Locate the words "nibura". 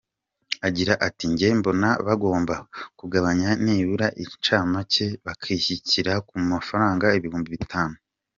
3.63-4.07